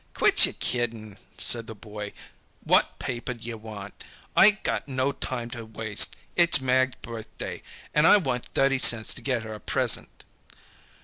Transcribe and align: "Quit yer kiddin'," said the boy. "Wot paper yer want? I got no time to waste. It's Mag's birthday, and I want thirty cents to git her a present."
"Quit 0.15 0.47
yer 0.47 0.53
kiddin'," 0.59 1.19
said 1.37 1.67
the 1.67 1.75
boy. 1.75 2.11
"Wot 2.65 2.97
paper 2.97 3.33
yer 3.33 3.55
want? 3.55 4.03
I 4.35 4.49
got 4.49 4.87
no 4.87 5.11
time 5.11 5.51
to 5.51 5.63
waste. 5.63 6.15
It's 6.35 6.59
Mag's 6.59 6.95
birthday, 7.03 7.61
and 7.93 8.07
I 8.07 8.17
want 8.17 8.45
thirty 8.47 8.79
cents 8.79 9.13
to 9.13 9.21
git 9.21 9.43
her 9.43 9.53
a 9.53 9.59
present." 9.59 10.25